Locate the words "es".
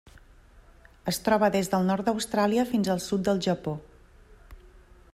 1.11-1.19